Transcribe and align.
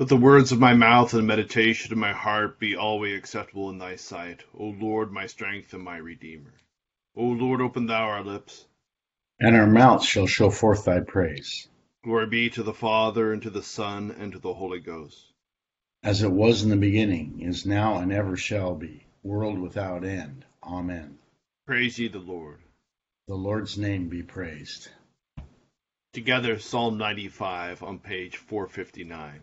Let 0.00 0.08
the 0.08 0.16
words 0.16 0.50
of 0.50 0.58
my 0.58 0.72
mouth 0.72 1.12
and 1.12 1.22
the 1.22 1.26
meditation 1.26 1.92
of 1.92 1.98
my 1.98 2.14
heart 2.14 2.58
be 2.58 2.74
always 2.74 3.18
acceptable 3.18 3.68
in 3.68 3.76
thy 3.76 3.96
sight, 3.96 4.42
O 4.54 4.68
Lord, 4.68 5.12
my 5.12 5.26
strength 5.26 5.74
and 5.74 5.82
my 5.82 5.98
redeemer. 5.98 6.54
O 7.14 7.24
Lord, 7.24 7.60
open 7.60 7.84
thou 7.84 8.04
our 8.04 8.24
lips, 8.24 8.64
and 9.38 9.54
our 9.54 9.66
mouths 9.66 10.06
shall 10.06 10.26
show 10.26 10.48
forth 10.48 10.86
thy 10.86 11.00
praise. 11.00 11.68
Glory 12.02 12.28
be 12.28 12.48
to 12.48 12.62
the 12.62 12.72
Father, 12.72 13.30
and 13.30 13.42
to 13.42 13.50
the 13.50 13.62
Son, 13.62 14.10
and 14.10 14.32
to 14.32 14.38
the 14.38 14.54
Holy 14.54 14.80
Ghost. 14.80 15.34
As 16.02 16.22
it 16.22 16.32
was 16.32 16.62
in 16.62 16.70
the 16.70 16.76
beginning, 16.78 17.42
is 17.42 17.66
now, 17.66 17.98
and 17.98 18.10
ever 18.10 18.38
shall 18.38 18.74
be, 18.74 19.04
world 19.22 19.58
without 19.58 20.02
end. 20.02 20.46
Amen. 20.62 21.18
Praise 21.66 21.98
ye 21.98 22.08
the 22.08 22.20
Lord. 22.20 22.62
The 23.28 23.34
Lord's 23.34 23.76
name 23.76 24.08
be 24.08 24.22
praised. 24.22 24.88
Together, 26.14 26.58
Psalm 26.58 26.96
95 26.96 27.82
on 27.82 27.98
page 27.98 28.38
459. 28.38 29.42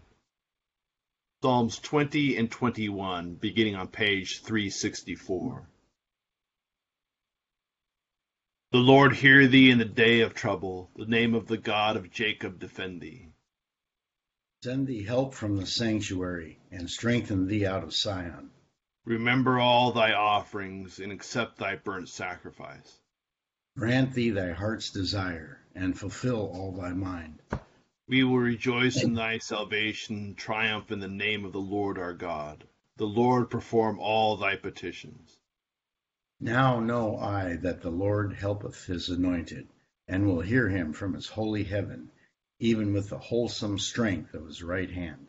Psalms 1.43 1.79
20 1.79 2.37
and 2.37 2.51
21, 2.51 3.33
beginning 3.33 3.75
on 3.75 3.87
page 3.87 4.41
364. 4.43 5.67
The 8.71 8.77
Lord 8.77 9.15
hear 9.15 9.47
thee 9.47 9.71
in 9.71 9.79
the 9.79 9.85
day 9.85 10.21
of 10.21 10.35
trouble. 10.35 10.91
The 10.95 11.07
name 11.07 11.33
of 11.33 11.47
the 11.47 11.57
God 11.57 11.97
of 11.97 12.11
Jacob 12.11 12.59
defend 12.59 13.01
thee. 13.01 13.29
Send 14.63 14.85
thee 14.85 15.01
help 15.01 15.33
from 15.33 15.57
the 15.57 15.65
sanctuary, 15.65 16.59
and 16.69 16.87
strengthen 16.87 17.47
thee 17.47 17.65
out 17.65 17.83
of 17.83 17.91
Sion. 17.91 18.51
Remember 19.05 19.57
all 19.57 19.91
thy 19.91 20.13
offerings, 20.13 20.99
and 20.99 21.11
accept 21.11 21.57
thy 21.57 21.75
burnt 21.75 22.09
sacrifice. 22.09 22.99
Grant 23.75 24.13
thee 24.13 24.29
thy 24.29 24.51
heart's 24.51 24.91
desire, 24.91 25.59
and 25.73 25.97
fulfill 25.97 26.51
all 26.53 26.71
thy 26.71 26.91
mind. 26.91 27.41
We 28.11 28.25
will 28.25 28.39
rejoice 28.39 29.03
in 29.03 29.13
thy 29.13 29.37
salvation, 29.37 30.35
triumph 30.35 30.91
in 30.91 30.99
the 30.99 31.07
name 31.07 31.45
of 31.45 31.53
the 31.53 31.61
Lord 31.61 31.97
our 31.97 32.13
God. 32.13 32.67
The 32.97 33.05
Lord 33.05 33.49
perform 33.49 33.99
all 34.01 34.35
thy 34.35 34.57
petitions. 34.57 35.39
Now 36.37 36.81
know 36.81 37.15
I 37.15 37.55
that 37.55 37.81
the 37.81 37.89
Lord 37.89 38.33
helpeth 38.33 38.83
his 38.83 39.07
anointed, 39.07 39.69
and 40.09 40.27
will 40.27 40.41
hear 40.41 40.67
him 40.67 40.91
from 40.91 41.13
his 41.13 41.27
holy 41.27 41.63
heaven, 41.63 42.11
even 42.59 42.91
with 42.91 43.07
the 43.07 43.17
wholesome 43.17 43.79
strength 43.79 44.33
of 44.33 44.45
his 44.45 44.61
right 44.61 44.91
hand. 44.91 45.27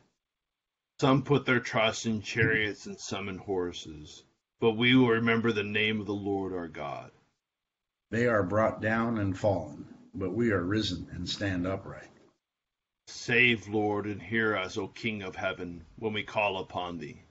Some 0.99 1.23
put 1.23 1.47
their 1.47 1.61
trust 1.61 2.07
in 2.07 2.21
chariots 2.21 2.87
and 2.87 2.99
some 2.99 3.29
in 3.29 3.39
horses, 3.39 4.25
but 4.59 4.73
we 4.73 4.97
will 4.97 5.11
remember 5.11 5.53
the 5.53 5.63
name 5.63 6.01
of 6.01 6.09
the 6.09 6.15
Lord 6.15 6.53
our 6.53 6.67
God. 6.67 7.13
They 8.11 8.27
are 8.27 8.43
brought 8.43 8.83
down 8.83 9.19
and 9.19 9.39
fallen, 9.39 9.87
but 10.13 10.35
we 10.35 10.51
are 10.51 10.65
risen 10.65 11.07
and 11.13 11.29
stand 11.29 11.65
upright. 11.65 12.09
Save, 13.07 13.69
Lord, 13.69 14.07
and 14.07 14.23
hear 14.23 14.57
us, 14.57 14.77
O 14.77 14.89
King 14.89 15.23
of 15.23 15.37
heaven, 15.37 15.85
when 15.97 16.13
we 16.13 16.23
call 16.23 16.59
upon 16.59 16.99
thee. 16.99 17.23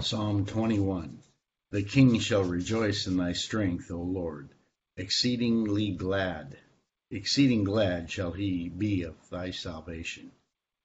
Psalm 0.00 0.44
21 0.44 1.22
The 1.70 1.82
king 1.82 2.18
shall 2.18 2.44
rejoice 2.44 3.06
in 3.06 3.16
thy 3.16 3.32
strength, 3.32 3.90
O 3.90 4.02
Lord, 4.02 4.50
exceedingly 4.96 5.92
glad. 5.92 6.58
Exceeding 7.10 7.64
glad 7.64 8.10
shall 8.10 8.32
he 8.32 8.68
be 8.68 9.02
of 9.02 9.16
thy 9.30 9.50
salvation. 9.50 10.32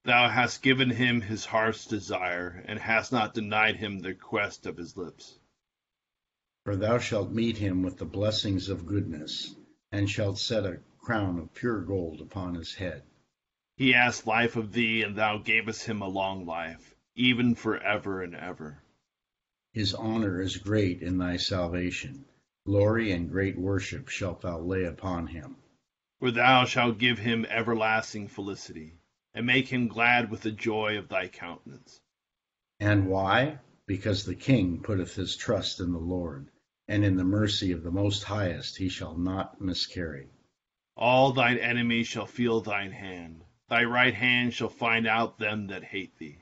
Thou 0.06 0.30
hast 0.30 0.62
given 0.62 0.90
him 0.90 1.22
his 1.22 1.46
heart's 1.46 1.86
desire, 1.86 2.64
and 2.66 2.80
hast 2.80 3.12
not 3.12 3.34
denied 3.34 3.76
him 3.78 4.00
the 4.00 4.14
quest 4.14 4.66
of 4.66 4.78
his 4.78 4.96
lips. 4.96 5.38
For 6.66 6.76
thou 6.76 6.98
shalt 7.00 7.32
meet 7.32 7.58
him 7.58 7.82
with 7.84 7.98
the 7.98 8.06
blessings 8.06 8.70
of 8.70 8.86
goodness, 8.86 9.56
and 9.92 10.10
shalt 10.10 10.38
set 10.38 10.66
a 10.66 10.82
crown 11.00 11.40
of 11.40 11.54
pure 11.54 11.82
gold 11.82 12.22
upon 12.22 12.56
his 12.56 12.76
head. 12.76 13.04
He 13.80 13.94
asked 13.94 14.28
life 14.28 14.58
of 14.58 14.74
thee, 14.74 15.04
and 15.04 15.16
thou 15.16 15.38
gavest 15.38 15.86
him 15.86 16.02
a 16.02 16.08
long 16.10 16.46
life, 16.46 16.98
even 17.16 17.56
for 17.56 17.78
ever 17.78 18.22
and 18.22 18.36
ever. 18.36 18.84
His 19.72 19.94
honor 19.94 20.42
is 20.42 20.58
great 20.58 21.02
in 21.02 21.18
thy 21.18 21.38
salvation. 21.38 22.26
Glory 22.66 23.14
and 23.14 23.30
great 23.30 23.58
worship 23.58 24.10
shalt 24.10 24.42
thou 24.42 24.60
lay 24.60 24.84
upon 24.84 25.28
him. 25.28 25.56
For 26.20 26.30
thou 26.30 26.66
shalt 26.66 26.98
give 26.98 27.20
him 27.20 27.46
everlasting 27.46 28.28
felicity, 28.28 29.00
and 29.34 29.46
make 29.46 29.70
him 29.70 29.88
glad 29.88 30.30
with 30.30 30.42
the 30.42 30.52
joy 30.52 30.98
of 30.98 31.08
thy 31.08 31.30
countenance. 31.30 32.02
And 32.82 33.08
why? 33.08 33.60
Because 33.86 34.26
the 34.26 34.36
king 34.36 34.82
putteth 34.82 35.16
his 35.16 35.38
trust 35.38 35.80
in 35.80 35.94
the 35.94 36.00
Lord, 36.00 36.52
and 36.90 37.06
in 37.06 37.16
the 37.16 37.24
mercy 37.24 37.72
of 37.72 37.84
the 37.84 37.92
Most 37.92 38.26
Highest 38.26 38.76
he 38.76 38.90
shall 38.90 39.18
not 39.18 39.62
miscarry. 39.62 40.28
All 40.98 41.32
thine 41.32 41.58
enemies 41.58 42.10
shall 42.10 42.26
feel 42.26 42.60
thine 42.60 42.92
hand 42.92 43.46
Thy 43.70 43.84
right 43.84 44.16
hand 44.16 44.56
shall 44.56 44.70
find 44.70 45.06
out 45.06 45.38
them 45.38 45.68
that 45.68 45.84
hate 45.84 46.18
thee. 46.18 46.40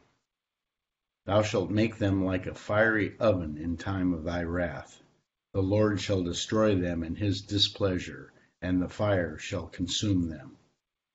Thou 1.25 1.41
shalt 1.41 1.69
make 1.69 1.97
them 1.97 2.23
like 2.23 2.47
a 2.47 2.55
fiery 2.55 3.17
oven 3.19 3.57
in 3.57 3.75
time 3.75 4.13
of 4.13 4.23
thy 4.23 4.43
wrath. 4.43 5.03
The 5.51 5.61
Lord 5.61 5.99
shall 5.99 6.23
destroy 6.23 6.75
them 6.75 7.03
in 7.03 7.15
his 7.15 7.41
displeasure, 7.41 8.31
and 8.61 8.81
the 8.81 8.87
fire 8.87 9.37
shall 9.37 9.67
consume 9.67 10.29
them. 10.29 10.55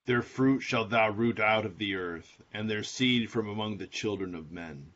Their 0.04 0.20
fruit 0.20 0.60
shalt 0.60 0.90
thou 0.90 1.08
root 1.08 1.40
out 1.40 1.64
of 1.64 1.78
the 1.78 1.94
earth, 1.94 2.42
and 2.52 2.68
their 2.68 2.82
seed 2.82 3.30
from 3.30 3.48
among 3.48 3.78
the 3.78 3.86
children 3.86 4.34
of 4.34 4.52
men. 4.52 4.92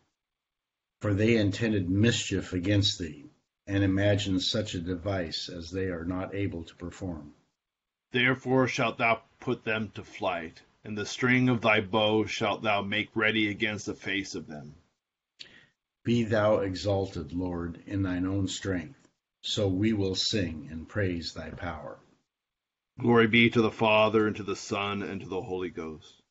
For 1.01 1.15
they 1.15 1.39
intended 1.39 1.89
mischief 1.89 2.53
against 2.53 2.99
thee, 2.99 3.25
and 3.67 3.83
imagined 3.83 4.43
such 4.43 4.75
a 4.75 4.83
device 4.83 5.49
as 5.49 5.71
they 5.71 5.87
are 5.87 6.05
not 6.05 6.35
able 6.35 6.65
to 6.65 6.75
perform. 6.75 7.33
Therefore 8.11 8.69
shalt 8.69 8.99
thou 8.99 9.23
put 9.41 9.65
them 9.65 9.91
to 9.95 10.05
flight 10.05 10.61
and 10.87 10.97
the 10.97 11.05
string 11.05 11.49
of 11.49 11.61
thy 11.61 11.81
bow 11.81 12.25
shalt 12.27 12.63
thou 12.63 12.81
make 12.81 13.09
ready 13.17 13.51
against 13.51 13.87
the 13.87 13.95
face 13.95 14.37
of 14.37 14.47
them. 14.47 14.73
Be 16.05 16.23
thou 16.23 16.59
exalted, 16.59 17.33
Lord, 17.33 17.83
in 17.87 18.03
thine 18.03 18.25
own 18.25 18.47
strength, 18.47 19.09
so 19.43 19.67
we 19.67 19.93
will 19.93 20.15
sing 20.15 20.69
and 20.71 20.89
praise 20.89 21.33
thy 21.33 21.51
power. 21.51 21.99
Glory 23.01 23.27
be 23.27 23.51
to 23.51 23.63
the 23.63 23.71
Father, 23.71 24.29
and 24.29 24.37
to 24.37 24.45
the 24.45 24.55
Son, 24.55 25.03
and 25.03 25.21
to 25.23 25.29
the 25.29 25.43
Holy 25.43 25.71
Ghost. 25.71 26.23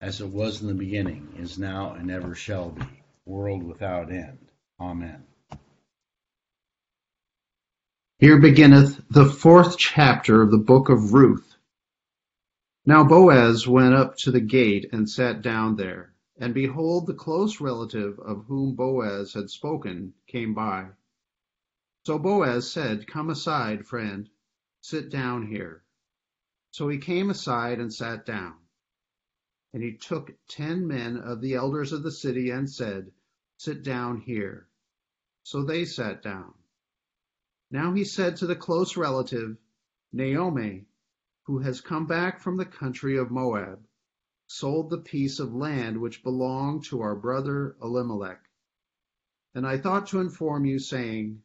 As 0.00 0.20
it 0.20 0.28
was 0.28 0.62
in 0.62 0.68
the 0.68 0.74
beginning, 0.74 1.34
is 1.38 1.58
now, 1.58 1.94
and 1.94 2.08
ever 2.08 2.36
shall 2.36 2.70
be, 2.70 2.84
world 3.24 3.64
without 3.64 4.12
end. 4.12 4.38
Amen. 4.78 5.24
Here 8.20 8.40
beginneth 8.40 9.00
the 9.10 9.26
fourth 9.26 9.76
chapter 9.76 10.42
of 10.42 10.52
the 10.52 10.58
book 10.58 10.90
of 10.90 11.12
Ruth. 11.12 11.55
Now 12.88 13.02
Boaz 13.02 13.66
went 13.66 13.94
up 13.94 14.16
to 14.18 14.30
the 14.30 14.40
gate 14.40 14.90
and 14.92 15.10
sat 15.10 15.42
down 15.42 15.74
there. 15.74 16.14
And 16.38 16.54
behold, 16.54 17.06
the 17.06 17.14
close 17.14 17.60
relative 17.60 18.16
of 18.20 18.44
whom 18.46 18.76
Boaz 18.76 19.32
had 19.32 19.50
spoken 19.50 20.14
came 20.28 20.54
by. 20.54 20.90
So 22.04 22.16
Boaz 22.16 22.70
said, 22.70 23.08
Come 23.08 23.28
aside, 23.28 23.86
friend, 23.86 24.30
sit 24.82 25.10
down 25.10 25.48
here. 25.48 25.82
So 26.70 26.86
he 26.86 26.98
came 26.98 27.28
aside 27.28 27.80
and 27.80 27.92
sat 27.92 28.24
down. 28.24 28.54
And 29.72 29.82
he 29.82 29.94
took 29.94 30.30
ten 30.46 30.86
men 30.86 31.16
of 31.16 31.40
the 31.40 31.54
elders 31.54 31.92
of 31.92 32.04
the 32.04 32.12
city 32.12 32.50
and 32.50 32.70
said, 32.70 33.10
Sit 33.56 33.82
down 33.82 34.20
here. 34.20 34.68
So 35.42 35.64
they 35.64 35.86
sat 35.86 36.22
down. 36.22 36.54
Now 37.68 37.94
he 37.94 38.04
said 38.04 38.36
to 38.36 38.46
the 38.46 38.54
close 38.54 38.96
relative, 38.96 39.56
Naomi, 40.12 40.86
who 41.46 41.58
has 41.58 41.80
come 41.80 42.06
back 42.06 42.40
from 42.40 42.56
the 42.56 42.64
country 42.64 43.16
of 43.16 43.30
Moab, 43.30 43.86
sold 44.48 44.90
the 44.90 44.98
piece 44.98 45.38
of 45.38 45.54
land 45.54 46.00
which 46.00 46.22
belonged 46.22 46.84
to 46.84 47.00
our 47.00 47.14
brother 47.14 47.76
Elimelech. 47.80 48.48
And 49.54 49.66
I 49.66 49.78
thought 49.78 50.08
to 50.08 50.20
inform 50.20 50.64
you, 50.64 50.78
saying, 50.78 51.42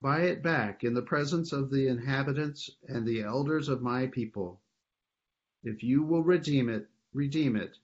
Buy 0.00 0.22
it 0.22 0.42
back 0.42 0.82
in 0.82 0.94
the 0.94 1.02
presence 1.02 1.52
of 1.52 1.70
the 1.70 1.86
inhabitants 1.86 2.70
and 2.88 3.06
the 3.06 3.22
elders 3.22 3.68
of 3.68 3.82
my 3.82 4.06
people. 4.06 4.60
If 5.62 5.82
you 5.82 6.02
will 6.02 6.24
redeem 6.24 6.68
it, 6.68 6.88
redeem 7.12 7.54
it. 7.54 7.78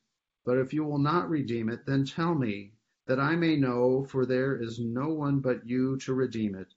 But 0.44 0.58
if 0.58 0.72
you 0.72 0.84
will 0.84 0.98
not 0.98 1.28
redeem 1.28 1.68
it, 1.68 1.86
then 1.86 2.04
tell 2.04 2.34
me, 2.34 2.72
that 3.06 3.20
I 3.20 3.36
may 3.36 3.56
know, 3.56 4.04
for 4.04 4.26
there 4.26 4.56
is 4.56 4.78
no 4.78 5.08
one 5.08 5.40
but 5.40 5.66
you 5.66 5.96
to 5.98 6.14
redeem 6.14 6.54
it, 6.54 6.74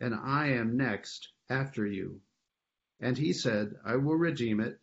and 0.00 0.14
I 0.14 0.48
am 0.48 0.76
next 0.76 1.32
after 1.48 1.86
you. 1.86 2.20
And 3.04 3.18
he 3.18 3.34
said, 3.34 3.78
I 3.84 3.96
will 3.96 4.16
redeem 4.16 4.60
it. 4.60 4.80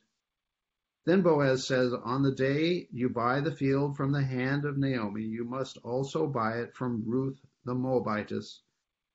Then 1.05 1.23
Boaz 1.23 1.65
says, 1.65 1.91
On 1.91 2.21
the 2.21 2.35
day 2.35 2.87
you 2.91 3.09
buy 3.09 3.39
the 3.39 3.51
field 3.51 3.97
from 3.97 4.11
the 4.11 4.21
hand 4.21 4.63
of 4.63 4.77
Naomi, 4.77 5.23
you 5.23 5.43
must 5.43 5.79
also 5.79 6.27
buy 6.27 6.59
it 6.59 6.75
from 6.75 7.03
Ruth 7.03 7.43
the 7.65 7.73
Moabitess, 7.73 8.61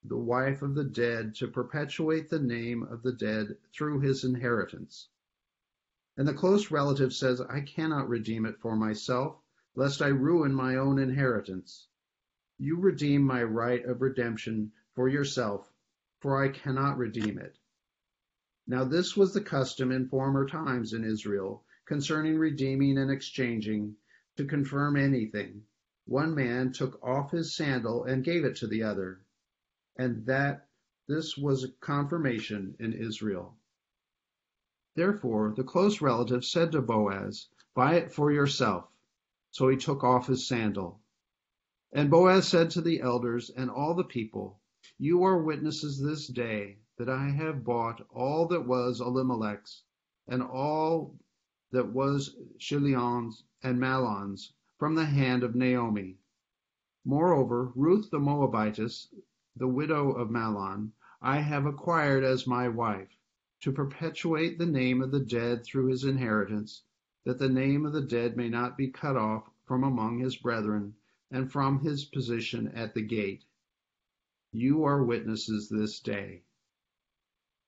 the 0.03 0.19
wife 0.19 0.61
of 0.61 0.75
the 0.75 0.83
dead, 0.83 1.37
to 1.37 1.47
perpetuate 1.47 2.29
the 2.29 2.41
name 2.41 2.83
of 2.83 3.05
the 3.05 3.13
dead 3.13 3.57
through 3.73 4.01
his 4.01 4.25
inheritance. 4.25 5.09
And 6.17 6.27
the 6.27 6.35
close 6.35 6.73
relative 6.73 7.13
says, 7.13 7.41
I 7.41 7.61
cannot 7.61 8.09
redeem 8.09 8.45
it 8.45 8.59
for 8.59 8.75
myself, 8.75 9.41
lest 9.77 10.03
I 10.03 10.09
ruin 10.09 10.53
my 10.53 10.79
own 10.79 10.99
inheritance. 10.99 11.87
You 12.59 12.81
redeem 12.81 13.23
my 13.23 13.45
right 13.45 13.85
of 13.85 14.03
redemption 14.03 14.73
for 14.97 15.09
yourself, 15.09 15.73
for 16.19 16.43
I 16.43 16.49
cannot 16.49 16.99
redeem 16.99 17.39
it. 17.39 17.57
Now 18.69 18.83
this 18.83 19.17
was 19.17 19.33
the 19.33 19.41
custom 19.41 19.93
in 19.93 20.09
former 20.09 20.45
times 20.45 20.93
in 20.93 21.05
Israel 21.05 21.65
concerning 21.85 22.37
redeeming 22.37 22.99
and 22.99 23.13
exchanging, 23.13 23.97
to 24.37 24.45
confirm 24.45 24.97
anything. 24.97 25.65
One 26.05 26.35
man 26.35 26.73
took 26.73 27.01
off 27.01 27.31
his 27.31 27.55
sandal 27.55 28.03
and 28.03 28.25
gave 28.25 28.45
it 28.45 28.57
to 28.57 28.67
the 28.67 28.83
other, 28.83 29.21
and 29.95 30.27
that 30.27 30.69
this 31.07 31.37
was 31.37 31.63
a 31.63 31.73
confirmation 31.75 32.75
in 32.81 32.93
Israel. 32.93 33.57
Therefore 34.97 35.55
the 35.57 35.63
close 35.63 36.01
relative 36.01 36.45
said 36.45 36.73
to 36.73 36.83
Boaz, 36.83 37.47
Buy 37.73 37.95
it 37.95 38.11
for 38.11 38.33
yourself. 38.33 38.91
So 39.53 39.69
he 39.69 39.77
took 39.77 40.03
off 40.03 40.27
his 40.27 40.49
sandal. 40.49 41.01
And 41.93 42.11
Boaz 42.11 42.49
said 42.49 42.71
to 42.71 42.81
the 42.81 43.01
elders 43.01 43.49
and 43.49 43.71
all 43.71 43.95
the 43.95 44.03
people, 44.03 44.61
You 44.99 45.23
are 45.23 45.41
witnesses 45.41 46.01
this 46.01 46.27
day 46.27 46.81
that 46.99 47.11
I 47.11 47.29
have 47.29 47.63
bought 47.63 48.07
all 48.09 48.47
that 48.47 48.67
was 48.67 49.03
Elimelech's, 49.03 49.83
and 50.27 50.43
all 50.43 51.19
that 51.71 51.93
was 51.93 52.35
Chilion's 52.59 53.45
and 53.63 53.79
Mahlon's 53.79 54.55
from 54.79 54.95
the 54.95 55.05
hand 55.05 55.43
of 55.43 55.55
Naomi. 55.55 56.17
Moreover, 57.05 57.71
Ruth 57.77 58.11
the 58.11 58.19
Moabitess, 58.19 59.15
the 59.55 59.69
widow 59.69 60.11
of 60.13 60.31
Mahlon, 60.31 60.93
I 61.21 61.41
have 61.41 61.67
acquired 61.67 62.25
as 62.25 62.47
my 62.47 62.67
wife 62.67 63.19
to 63.61 63.73
perpetuate 63.73 64.57
the 64.57 64.65
name 64.65 65.03
of 65.03 65.11
the 65.11 65.21
dead 65.21 65.65
through 65.65 65.89
his 65.89 66.03
inheritance, 66.05 66.83
that 67.25 67.39
the 67.39 67.51
name 67.51 67.85
of 67.85 67.93
the 67.93 68.01
dead 68.01 68.39
may 68.39 68.49
not 68.49 68.79
be 68.79 68.89
cut 68.89 69.19
off 69.19 69.51
from 69.67 69.85
among 69.85 70.19
his 70.19 70.37
brethren 70.37 70.95
and 71.31 71.53
from 71.53 71.81
his 71.81 72.07
position 72.07 72.69
at 72.69 72.95
the 72.95 73.03
gate. 73.03 73.45
You 74.51 74.85
are 74.85 75.05
witnesses 75.05 75.69
this 75.69 76.01
day. 76.01 76.45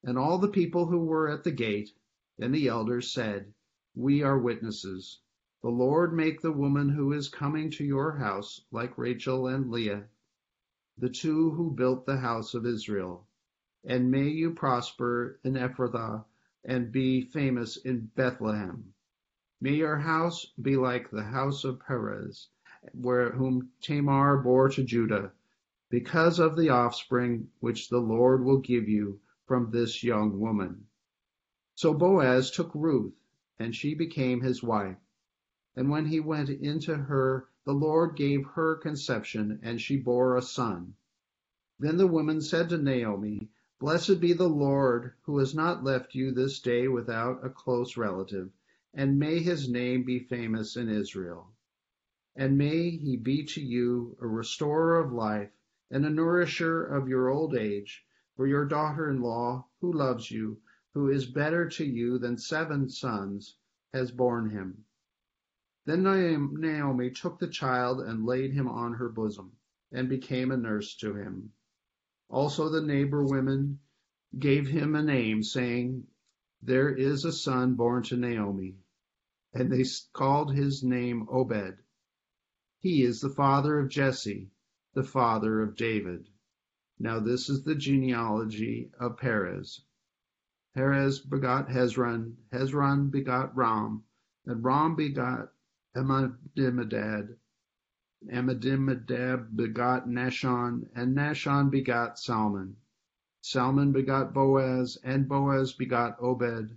And 0.05 0.17
all 0.17 0.39
the 0.39 0.49
people 0.49 0.87
who 0.87 1.05
were 1.05 1.29
at 1.29 1.43
the 1.43 1.51
gate 1.51 1.91
and 2.39 2.55
the 2.55 2.69
elders 2.69 3.11
said, 3.11 3.53
We 3.95 4.23
are 4.23 4.39
witnesses. 4.39 5.21
The 5.63 5.71
Lord 5.71 6.15
make 6.15 6.41
the 6.41 6.53
woman 6.53 6.89
who 6.89 7.13
is 7.13 7.29
coming 7.29 7.71
to 7.73 7.85
your 7.85 8.13
house 8.13 8.65
like 8.71 8.97
Rachel 8.97 9.49
and 9.49 9.71
Leah, 9.71 10.09
the 10.97 11.11
two 11.11 11.51
who 11.51 11.73
built 11.73 12.07
the 12.07 12.19
house 12.19 12.55
of 12.55 12.65
Israel 12.65 13.27
and 13.85 14.11
may 14.11 14.29
you 14.29 14.53
prosper 14.53 15.39
in 15.45 15.55
Ephrathah 15.55 16.25
and 16.65 16.93
be 16.93 17.23
famous 17.23 17.77
in 17.77 18.11
Bethlehem. 18.17 18.93
May 19.61 19.77
your 19.77 19.97
house 19.97 20.47
be 20.61 20.77
like 20.77 21.11
the 21.11 21.23
house 21.23 21.65
of 21.65 21.81
Perez, 21.81 22.49
where 22.93 23.31
whom 23.31 23.71
Tamar 23.81 24.39
bore 24.43 24.69
to 24.71 24.83
Judah, 24.85 25.33
because 25.89 26.39
of 26.39 26.57
the 26.57 26.69
offspring 26.69 27.49
which 27.61 27.89
the 27.89 28.01
Lord 28.01 28.45
will 28.45 28.59
give 28.59 28.89
you 28.89 29.21
from 29.49 29.71
this 29.71 30.05
young 30.05 30.39
woman. 30.39 30.87
So 31.75 31.95
Boaz 31.95 32.51
took 32.51 32.71
Ruth, 32.75 33.15
and 33.59 33.75
she 33.75 33.95
became 33.95 34.43
his 34.43 34.63
wife. 34.63 34.99
And 35.75 35.89
when 35.89 36.07
he 36.07 36.21
went 36.21 36.51
into 36.51 36.95
her, 36.95 37.49
the 37.65 37.73
Lord 37.73 38.15
gave 38.15 38.45
her 38.45 38.77
conception, 38.77 39.59
and 39.63 39.81
she 39.81 39.97
bore 39.97 40.37
a 40.37 40.43
son. 40.43 40.95
Then 41.79 41.97
the 41.97 42.07
woman 42.07 42.41
said 42.41 42.69
to 42.69 42.79
Naomi, 42.79 43.51
Blessed 43.79 44.21
be 44.21 44.33
the 44.33 44.49
Lord, 44.49 45.15
who 45.23 45.39
has 45.39 45.55
not 45.55 45.85
left 45.85 46.15
you 46.15 46.33
this 46.33 46.61
day 46.61 46.89
without 46.89 47.45
a 47.45 47.49
close 47.49 47.97
relative, 47.97 48.51
and 48.93 49.19
may 49.19 49.39
his 49.39 49.69
name 49.69 50.03
be 50.03 50.19
famous 50.19 50.77
in 50.77 50.89
Israel. 50.89 51.53
And 52.35 52.59
may 52.59 52.91
he 52.91 53.17
be 53.17 53.45
to 53.45 53.63
you 53.63 54.17
a 54.21 54.27
restorer 54.27 54.99
of 54.99 55.13
life 55.13 55.53
and 55.91 56.05
a 56.05 56.11
nourisher 56.11 56.85
of 56.85 57.09
your 57.09 57.29
old 57.29 57.55
age, 57.55 58.05
for 58.39 58.47
your 58.47 58.65
daughter 58.67 59.11
in 59.11 59.21
law, 59.21 59.67
who 59.81 59.93
loves 59.93 60.31
you, 60.31 60.57
who 60.95 61.09
is 61.09 61.27
better 61.27 61.69
to 61.69 61.85
you 61.85 62.19
than 62.19 62.39
seven 62.39 62.89
sons, 62.89 63.57
has 63.93 64.13
borne 64.13 64.49
him. 64.49 64.85
Then 65.87 66.05
Naomi 66.05 67.11
took 67.11 67.41
the 67.41 67.49
child 67.49 68.01
and 68.01 68.25
laid 68.25 68.53
him 68.53 68.69
on 68.69 68.95
her 68.95 69.09
bosom, 69.09 69.57
and 69.91 70.09
became 70.09 70.53
a 70.53 70.57
nurse 70.57 70.95
to 70.99 71.15
him. 71.15 71.53
Also 72.29 72.69
the 72.69 72.81
neighbor 72.81 73.25
women 73.25 73.81
gave 74.39 74.69
him 74.69 74.95
a 74.95 75.03
name, 75.03 75.43
saying, 75.43 76.07
There 76.63 76.95
is 76.95 77.25
a 77.25 77.33
son 77.33 77.75
born 77.75 78.05
to 78.05 78.17
Naomi. 78.17 78.77
And 79.53 79.69
they 79.69 79.85
called 80.13 80.55
his 80.55 80.85
name 80.85 81.27
Obed. 81.29 81.79
He 82.79 83.03
is 83.03 83.21
the 83.21 83.31
father 83.31 83.81
of 83.81 83.89
Jesse, 83.89 84.53
the 84.95 85.03
father 85.03 85.61
of 85.61 85.75
David. 85.75 86.29
Now 87.01 87.21
this 87.21 87.49
is 87.49 87.63
the 87.63 87.77
genealogy 87.77 88.91
of 88.99 89.19
Perez. 89.19 89.83
Perez 90.75 91.21
begot 91.21 91.69
Hezron, 91.69 92.35
Hezron 92.53 93.11
begot 93.11 93.57
Ram, 93.57 94.05
and 94.47 94.65
Ram 94.65 94.97
begot 94.97 95.53
Amminadab, 95.97 97.37
Amminadab 98.29 99.57
begot 99.57 100.09
Nahshon, 100.09 100.89
and 100.95 101.17
Nahshon 101.17 101.71
begot 101.71 102.19
Salmon. 102.19 102.77
Salmon 103.43 103.93
begot 103.93 104.35
Boaz, 104.35 104.99
and 105.05 105.29
Boaz 105.29 105.73
begot 105.73 106.21
Obed. 106.21 106.77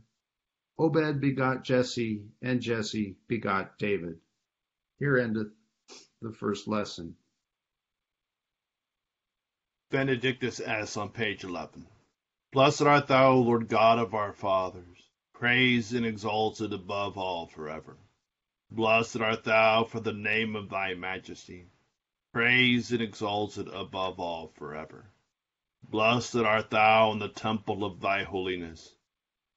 Obed 0.78 1.20
begot 1.20 1.64
Jesse, 1.64 2.30
and 2.44 2.62
Jesse 2.62 3.18
begot 3.28 3.80
David. 3.80 4.20
Here 5.00 5.18
endeth 5.18 5.52
the 6.22 6.32
first 6.32 6.68
lesson. 6.68 7.18
Benedictus 9.92 10.62
es 10.62 10.96
on 10.96 11.10
page 11.10 11.44
11. 11.44 11.86
Blessed 12.54 12.84
art 12.84 13.08
thou, 13.08 13.34
Lord 13.34 13.68
God 13.68 14.00
of 14.00 14.14
our 14.14 14.32
fathers, 14.32 15.10
praised 15.34 15.94
and 15.94 16.06
exalted 16.06 16.72
above 16.72 17.18
all 17.18 17.46
forever. 17.48 17.98
Blessed 18.70 19.18
art 19.18 19.44
thou 19.44 19.84
for 19.84 20.00
the 20.00 20.14
name 20.14 20.56
of 20.56 20.70
thy 20.70 20.94
majesty, 20.94 21.66
praised 22.32 22.94
and 22.94 23.02
exalted 23.02 23.68
above 23.68 24.18
all 24.18 24.48
forever. 24.56 25.12
Blessed 25.84 26.38
art 26.38 26.70
thou 26.70 27.12
in 27.12 27.20
the 27.20 27.28
temple 27.28 27.84
of 27.84 28.00
thy 28.00 28.24
holiness, 28.24 28.96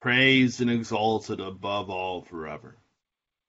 praised 0.01 0.61
and 0.61 0.69
exalted 0.69 1.39
above 1.39 1.89
all 1.89 2.23
forever. 2.23 2.77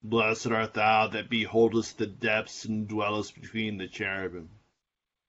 Blessed 0.03 0.51
art 0.51 0.75
thou 0.75 1.07
that 1.07 1.31
beholdest 1.31 1.97
the 1.97 2.05
depths 2.05 2.63
and 2.63 2.87
dwellest 2.87 3.33
between 3.33 3.79
the 3.79 3.87
cherubim, 3.87 4.54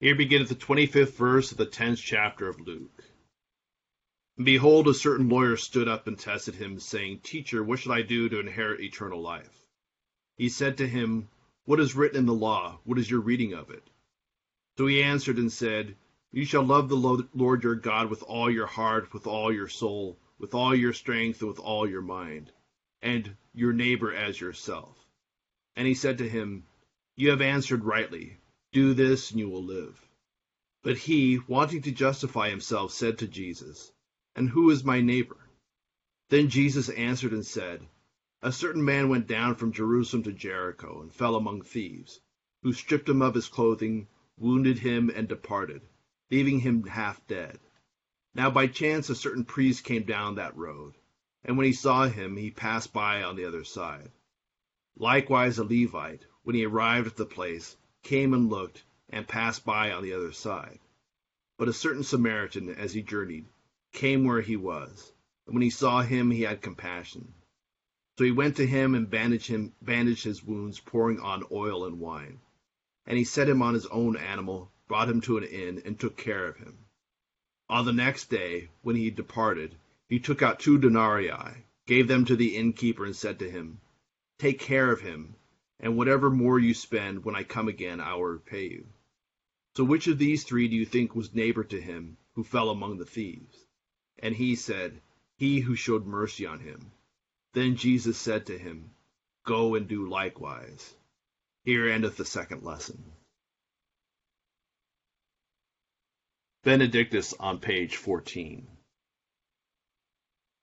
Here 0.00 0.14
begins 0.14 0.48
the 0.48 0.54
25th 0.54 1.12
verse 1.12 1.52
of 1.52 1.58
the 1.58 1.66
10th 1.66 1.98
chapter 1.98 2.48
of 2.48 2.58
Luke. 2.58 3.04
And 4.38 4.46
behold, 4.46 4.88
a 4.88 4.94
certain 4.94 5.28
lawyer 5.28 5.58
stood 5.58 5.88
up 5.88 6.06
and 6.06 6.18
tested 6.18 6.54
him, 6.54 6.80
saying, 6.80 7.20
Teacher, 7.22 7.62
what 7.62 7.80
should 7.80 7.92
I 7.92 8.00
do 8.00 8.26
to 8.30 8.40
inherit 8.40 8.80
eternal 8.80 9.20
life? 9.20 9.66
He 10.38 10.48
said 10.48 10.78
to 10.78 10.88
him, 10.88 11.28
What 11.66 11.80
is 11.80 11.94
written 11.94 12.20
in 12.20 12.24
the 12.24 12.32
law? 12.32 12.78
What 12.84 12.98
is 12.98 13.10
your 13.10 13.20
reading 13.20 13.52
of 13.52 13.68
it? 13.68 13.86
So 14.78 14.86
he 14.86 15.02
answered 15.02 15.36
and 15.36 15.52
said, 15.52 15.94
You 16.32 16.46
shall 16.46 16.62
love 16.62 16.88
the 16.88 17.28
Lord 17.34 17.62
your 17.62 17.74
God 17.74 18.08
with 18.08 18.22
all 18.22 18.50
your 18.50 18.68
heart, 18.68 19.12
with 19.12 19.26
all 19.26 19.52
your 19.52 19.68
soul, 19.68 20.18
with 20.38 20.54
all 20.54 20.74
your 20.74 20.94
strength, 20.94 21.42
and 21.42 21.50
with 21.50 21.60
all 21.60 21.86
your 21.86 22.00
mind, 22.00 22.50
and 23.02 23.36
your 23.52 23.74
neighbor 23.74 24.14
as 24.14 24.40
yourself. 24.40 24.96
And 25.76 25.86
he 25.86 25.92
said 25.92 26.16
to 26.18 26.28
him, 26.28 26.64
You 27.16 27.28
have 27.28 27.42
answered 27.42 27.84
rightly. 27.84 28.39
Do 28.72 28.94
this, 28.94 29.30
and 29.30 29.40
you 29.40 29.48
will 29.48 29.64
live. 29.64 30.06
But 30.82 30.96
he, 30.98 31.38
wanting 31.48 31.82
to 31.82 31.90
justify 31.90 32.50
himself, 32.50 32.92
said 32.92 33.18
to 33.18 33.26
Jesus, 33.26 33.92
And 34.36 34.48
who 34.48 34.70
is 34.70 34.84
my 34.84 35.00
neighbor? 35.00 35.36
Then 36.28 36.48
Jesus 36.48 36.88
answered 36.90 37.32
and 37.32 37.44
said, 37.44 37.88
A 38.42 38.52
certain 38.52 38.84
man 38.84 39.08
went 39.08 39.26
down 39.26 39.56
from 39.56 39.72
Jerusalem 39.72 40.22
to 40.22 40.32
Jericho, 40.32 41.02
and 41.02 41.12
fell 41.12 41.34
among 41.34 41.62
thieves, 41.62 42.20
who 42.62 42.72
stripped 42.72 43.08
him 43.08 43.22
of 43.22 43.34
his 43.34 43.48
clothing, 43.48 44.06
wounded 44.36 44.78
him, 44.78 45.10
and 45.10 45.26
departed, 45.26 45.82
leaving 46.30 46.60
him 46.60 46.84
half 46.84 47.26
dead. 47.26 47.58
Now 48.32 48.50
by 48.50 48.68
chance 48.68 49.10
a 49.10 49.16
certain 49.16 49.44
priest 49.44 49.82
came 49.82 50.04
down 50.04 50.36
that 50.36 50.56
road, 50.56 50.94
and 51.42 51.56
when 51.56 51.66
he 51.66 51.72
saw 51.72 52.06
him, 52.06 52.36
he 52.36 52.52
passed 52.52 52.92
by 52.92 53.24
on 53.24 53.34
the 53.34 53.44
other 53.44 53.64
side. 53.64 54.12
Likewise 54.96 55.58
a 55.58 55.64
Levite, 55.64 56.26
when 56.44 56.54
he 56.54 56.64
arrived 56.64 57.08
at 57.08 57.16
the 57.16 57.26
place, 57.26 57.76
came 58.02 58.32
and 58.34 58.48
looked, 58.48 58.82
and 59.08 59.28
passed 59.28 59.64
by 59.64 59.90
on 59.90 60.02
the 60.02 60.12
other 60.12 60.32
side. 60.32 60.78
But 61.58 61.68
a 61.68 61.72
certain 61.72 62.02
Samaritan, 62.02 62.70
as 62.70 62.94
he 62.94 63.02
journeyed, 63.02 63.46
came 63.92 64.24
where 64.24 64.40
he 64.40 64.56
was, 64.56 65.12
and 65.46 65.54
when 65.54 65.62
he 65.62 65.70
saw 65.70 66.02
him, 66.02 66.30
he 66.30 66.42
had 66.42 66.62
compassion. 66.62 67.34
So 68.16 68.24
he 68.24 68.30
went 68.30 68.56
to 68.56 68.66
him 68.66 68.94
and 68.94 69.08
bandaged 69.08 69.48
him, 69.48 69.74
bandaged 69.82 70.24
his 70.24 70.44
wounds, 70.44 70.78
pouring 70.78 71.20
on 71.20 71.44
oil 71.50 71.84
and 71.84 71.98
wine. 71.98 72.40
And 73.06 73.18
he 73.18 73.24
set 73.24 73.48
him 73.48 73.62
on 73.62 73.74
his 73.74 73.86
own 73.86 74.16
animal, 74.16 74.70
brought 74.88 75.08
him 75.08 75.20
to 75.22 75.38
an 75.38 75.44
inn, 75.44 75.82
and 75.84 75.98
took 75.98 76.16
care 76.16 76.46
of 76.46 76.56
him. 76.56 76.78
On 77.68 77.84
the 77.84 77.92
next 77.92 78.30
day, 78.30 78.68
when 78.82 78.96
he 78.96 79.10
departed, 79.10 79.76
he 80.08 80.18
took 80.18 80.42
out 80.42 80.60
two 80.60 80.78
denarii, 80.78 81.64
gave 81.86 82.08
them 82.08 82.24
to 82.26 82.36
the 82.36 82.56
innkeeper, 82.56 83.04
and 83.04 83.16
said 83.16 83.38
to 83.38 83.50
him, 83.50 83.80
Take 84.38 84.58
care 84.58 84.90
of 84.90 85.00
him 85.00 85.36
and 85.82 85.96
whatever 85.96 86.30
more 86.30 86.58
you 86.58 86.74
spend 86.74 87.24
when 87.24 87.34
I 87.34 87.42
come 87.42 87.68
again, 87.68 88.00
I 88.00 88.14
will 88.14 88.24
repay 88.24 88.68
you. 88.68 88.86
So 89.76 89.84
which 89.84 90.08
of 90.08 90.18
these 90.18 90.44
three 90.44 90.68
do 90.68 90.76
you 90.76 90.84
think 90.84 91.14
was 91.14 91.34
neighbor 91.34 91.64
to 91.64 91.80
him 91.80 92.18
who 92.34 92.44
fell 92.44 92.68
among 92.68 92.98
the 92.98 93.06
thieves? 93.06 93.56
And 94.18 94.34
he 94.34 94.56
said, 94.56 95.00
He 95.38 95.60
who 95.60 95.74
showed 95.74 96.06
mercy 96.06 96.44
on 96.44 96.60
him. 96.60 96.92
Then 97.54 97.76
Jesus 97.76 98.18
said 98.18 98.46
to 98.46 98.58
him, 98.58 98.90
Go 99.46 99.74
and 99.74 99.88
do 99.88 100.06
likewise. 100.06 100.94
Here 101.64 101.88
endeth 101.88 102.16
the 102.16 102.24
second 102.26 102.62
lesson. 102.62 103.12
Benedictus 106.62 107.32
on 107.40 107.58
page 107.58 107.96
14. 107.96 108.68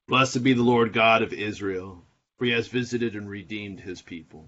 Blessed 0.07 0.43
be 0.43 0.53
the 0.53 0.61
Lord 0.61 0.93
God 0.93 1.23
of 1.23 1.33
Israel, 1.33 2.05
for 2.37 2.45
he 2.45 2.51
has 2.51 2.67
visited 2.67 3.15
and 3.15 3.27
redeemed 3.27 3.79
his 3.79 4.01
people 4.01 4.47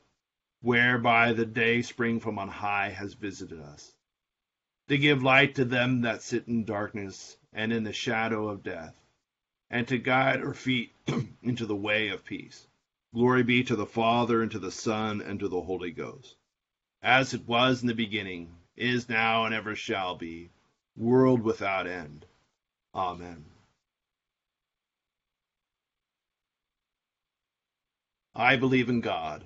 whereby 0.61 1.33
the 1.33 1.45
day 1.45 1.81
spring 1.81 2.19
from 2.19 2.37
on 2.37 2.47
high 2.47 2.89
has 2.89 3.15
visited 3.15 3.59
us, 3.59 3.93
to 4.87 4.97
give 4.97 5.23
light 5.23 5.55
to 5.55 5.65
them 5.65 6.01
that 6.01 6.21
sit 6.21 6.47
in 6.47 6.63
darkness 6.63 7.35
and 7.51 7.73
in 7.73 7.83
the 7.83 7.93
shadow 7.93 8.47
of 8.47 8.63
death, 8.63 8.95
and 9.69 9.87
to 9.87 9.97
guide 9.97 10.41
our 10.41 10.53
feet 10.53 10.93
into 11.41 11.65
the 11.65 11.75
way 11.75 12.09
of 12.09 12.23
peace. 12.23 12.67
Glory 13.13 13.43
be 13.43 13.63
to 13.63 13.75
the 13.75 13.85
Father, 13.85 14.41
and 14.41 14.51
to 14.51 14.59
the 14.59 14.71
Son, 14.71 15.21
and 15.21 15.39
to 15.39 15.47
the 15.49 15.61
Holy 15.61 15.91
Ghost, 15.91 16.35
as 17.01 17.33
it 17.33 17.47
was 17.47 17.81
in 17.81 17.87
the 17.87 17.95
beginning, 17.95 18.55
is 18.77 19.09
now, 19.09 19.45
and 19.45 19.53
ever 19.53 19.75
shall 19.75 20.15
be, 20.15 20.49
world 20.95 21.41
without 21.41 21.87
end. 21.87 22.25
Amen. 22.93 23.45
I 28.35 28.55
believe 28.55 28.87
in 28.87 29.01
God 29.01 29.45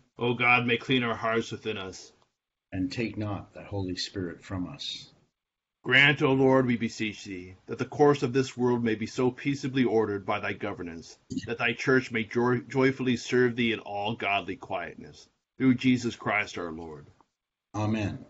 O 0.21 0.35
God, 0.35 0.67
may 0.67 0.77
clean 0.77 1.01
our 1.01 1.15
hearts 1.15 1.51
within 1.51 1.77
us. 1.77 2.11
And 2.71 2.91
take 2.91 3.17
not 3.17 3.55
thy 3.55 3.63
Holy 3.63 3.95
Spirit 3.95 4.43
from 4.43 4.67
us. 4.69 5.09
Grant, 5.83 6.21
O 6.21 6.31
Lord, 6.33 6.67
we 6.67 6.77
beseech 6.77 7.23
thee, 7.23 7.55
that 7.65 7.79
the 7.79 7.85
course 7.85 8.21
of 8.21 8.31
this 8.31 8.55
world 8.55 8.83
may 8.83 8.93
be 8.93 9.07
so 9.07 9.31
peaceably 9.31 9.83
ordered 9.83 10.23
by 10.23 10.39
thy 10.39 10.53
governance, 10.53 11.17
that 11.47 11.57
thy 11.57 11.73
church 11.73 12.11
may 12.11 12.23
joy- 12.23 12.59
joyfully 12.59 13.17
serve 13.17 13.55
thee 13.55 13.73
in 13.73 13.79
all 13.79 14.15
godly 14.15 14.55
quietness. 14.55 15.27
Through 15.57 15.73
Jesus 15.75 16.15
Christ 16.15 16.59
our 16.59 16.71
Lord. 16.71 17.07
Amen. 17.73 18.23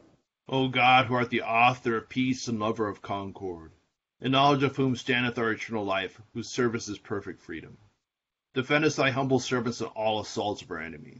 O 0.48 0.70
God, 0.70 1.08
who 1.08 1.16
art 1.16 1.30
the 1.30 1.42
author 1.42 1.98
of 1.98 2.08
peace 2.08 2.48
and 2.48 2.58
lover 2.58 2.88
of 2.88 3.02
concord, 3.02 3.74
in 4.22 4.32
knowledge 4.32 4.64
of 4.64 4.78
whom 4.78 4.96
standeth 4.96 5.38
our 5.38 5.52
eternal 5.52 5.84
life, 5.84 6.22
whose 6.34 6.50
service 6.50 6.88
is 6.88 6.98
perfect 6.98 7.42
freedom. 7.42 7.78
Defend 8.54 8.86
us, 8.86 8.96
thy 8.96 9.12
humble 9.12 9.40
servants, 9.40 9.82
in 9.82 9.88
all 9.88 10.22
assaults 10.22 10.62
of 10.62 10.72
our 10.72 10.80
enemies, 10.80 11.20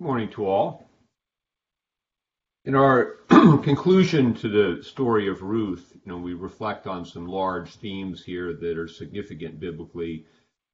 Morning 0.00 0.28
to 0.30 0.44
all. 0.44 0.90
In 2.64 2.74
our 2.74 3.18
conclusion 3.28 4.34
to 4.34 4.48
the 4.48 4.82
story 4.82 5.28
of 5.28 5.42
Ruth, 5.42 5.92
you 5.94 6.10
know, 6.10 6.18
we 6.18 6.34
reflect 6.34 6.88
on 6.88 7.04
some 7.04 7.28
large 7.28 7.76
themes 7.76 8.24
here 8.24 8.54
that 8.54 8.76
are 8.76 8.88
significant 8.88 9.60
biblically. 9.60 10.26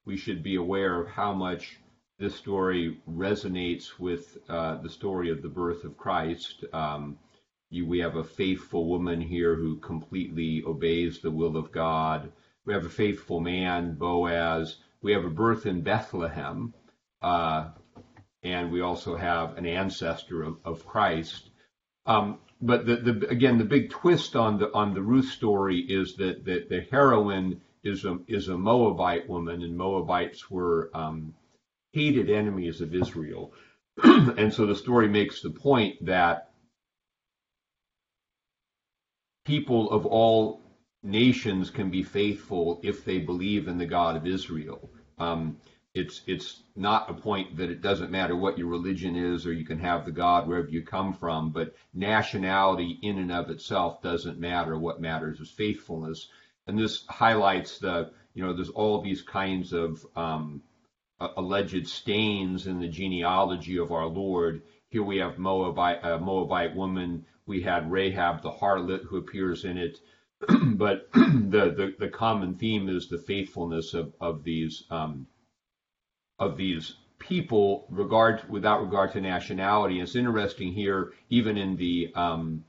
We 0.07 0.17
should 0.17 0.43
be 0.43 0.57
aware 0.57 0.99
of 0.99 1.09
how 1.09 1.35
much 1.35 1.81
this 2.19 2.35
story 2.35 2.99
resonates 3.07 3.99
with 3.99 4.39
uh, 4.49 4.77
the 4.77 4.89
story 4.89 5.31
of 5.31 5.43
the 5.43 5.51
birth 5.51 5.85
of 5.85 5.99
Christ. 5.99 6.65
Um, 6.73 7.19
you, 7.69 7.85
we 7.87 7.99
have 7.99 8.17
a 8.17 8.25
faithful 8.25 8.87
woman 8.87 9.21
here 9.21 9.55
who 9.55 9.77
completely 9.81 10.63
obeys 10.67 11.21
the 11.21 11.31
will 11.31 11.59
of 11.59 11.73
God. 11.73 12.33
We 12.65 12.73
have 12.73 12.87
a 12.87 12.91
faithful 12.91 13.41
man, 13.41 13.97
Boaz. 13.97 14.77
We 15.03 15.13
have 15.13 15.27
a 15.27 15.31
birth 15.31 15.67
in 15.67 15.83
Bethlehem. 15.83 16.73
Uh, 17.21 17.69
and 18.43 18.73
we 18.73 18.81
also 18.81 19.17
have 19.17 19.57
an 19.59 19.67
ancestor 19.67 20.43
of, 20.43 20.57
of 20.65 20.87
Christ. 20.87 21.51
Um, 22.07 22.39
but 22.61 22.87
the, 22.87 22.97
the, 22.97 23.29
again, 23.29 23.59
the 23.59 23.65
big 23.65 23.91
twist 23.91 24.37
on 24.37 24.59
the 24.59 24.73
on 24.73 24.95
the 24.95 25.03
Ruth 25.03 25.31
story 25.31 25.81
is 25.81 26.17
that, 26.17 26.45
that 26.45 26.69
the 26.69 26.87
heroine 26.91 27.61
is 27.83 28.05
a 28.05 28.19
is 28.29 28.49
a 28.49 28.59
Moabite 28.59 29.29
woman, 29.29 29.63
and 29.63 29.77
Moabites 29.77 30.51
were 30.51 30.91
um, 30.95 31.35
hated 31.93 32.31
enemies 32.31 32.81
of 32.81 32.95
Israel. 32.95 33.53
and 34.03 34.53
so 34.53 34.67
the 34.67 34.77
story 34.77 35.09
makes 35.09 35.43
the 35.43 35.51
point 35.51 36.05
that 36.05 36.51
people 39.45 39.91
of 39.91 40.07
all 40.07 40.63
nations 41.03 41.71
can 41.71 41.91
be 41.91 42.03
faithful 42.03 42.81
if 42.83 43.05
they 43.05 43.19
believe 43.19 43.69
in 43.69 43.79
the 43.79 43.87
God 43.87 44.17
of 44.17 44.27
Israel. 44.27 44.91
Um, 45.19 45.57
it's 45.93 46.23
it's 46.27 46.63
not 46.77 47.11
a 47.11 47.15
point 47.15 47.57
that 47.57 47.71
it 47.71 47.83
doesn't 47.83 48.13
matter 48.13 48.37
what 48.37 48.57
your 48.57 48.69
religion 48.69 49.17
is 49.17 49.45
or 49.45 49.53
you 49.53 49.65
can 49.65 49.81
have 49.81 50.05
the 50.05 50.13
God 50.13 50.47
wherever 50.47 50.69
you 50.69 50.85
come 50.85 51.13
from, 51.13 51.51
but 51.51 51.75
nationality 51.93 52.99
in 53.03 53.19
and 53.19 53.33
of 53.33 53.51
itself 53.51 54.01
doesn't 54.01 54.39
matter. 54.39 54.79
What 54.79 55.01
matters 55.01 55.41
is 55.41 55.51
faithfulness, 55.51 56.29
and 56.67 56.79
this 56.79 57.05
highlights 57.09 57.79
the 57.79 58.13
you 58.35 58.43
know 58.45 58.53
there's 58.53 58.71
all 58.71 59.03
these 59.03 59.23
kinds 59.23 59.73
of 59.73 60.07
um, 60.15 60.63
alleged 61.19 61.89
stains 61.89 62.69
in 62.69 62.79
the 62.79 62.89
genealogy 62.89 63.77
of 63.77 63.91
our 63.91 64.07
Lord. 64.07 64.63
Here 64.91 65.03
we 65.03 65.19
have 65.19 65.39
Moabite, 65.39 66.03
Moabite 66.21 66.77
woman 66.77 67.27
we 67.47 67.63
had 67.63 67.91
Rahab 67.91 68.43
the 68.43 68.53
harlot 68.53 69.03
who 69.05 69.17
appears 69.17 69.65
in 69.65 69.77
it, 69.77 69.99
but 70.77 71.09
the, 71.13 71.75
the, 71.77 71.95
the 71.99 72.09
common 72.09 72.55
theme 72.55 72.89
is 72.89 73.09
the 73.09 73.19
faithfulness 73.19 73.93
of 73.93 74.15
of 74.21 74.45
these 74.45 74.85
um, 74.89 75.27
of 76.41 76.57
these 76.57 76.97
people 77.19 77.87
regard 77.91 78.49
without 78.49 78.83
regard 78.83 79.13
to 79.13 79.21
nationality. 79.21 80.01
It's 80.01 80.17
interesting 80.17 80.73
here, 80.73 81.13
even 81.29 81.57
in 81.57 81.77
the 81.77 82.11
um, 82.15 82.65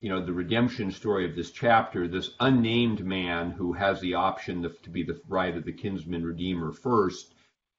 you 0.00 0.08
know 0.08 0.24
the 0.24 0.32
redemption 0.32 0.90
story 0.90 1.24
of 1.28 1.36
this 1.36 1.52
chapter, 1.52 2.08
this 2.08 2.30
unnamed 2.40 3.04
man 3.04 3.50
who 3.52 3.74
has 3.74 4.00
the 4.00 4.14
option 4.14 4.62
to, 4.62 4.70
to 4.82 4.90
be 4.90 5.04
the 5.04 5.20
right 5.28 5.56
of 5.56 5.64
the 5.64 5.72
kinsman 5.72 6.24
redeemer 6.24 6.72
first. 6.72 7.34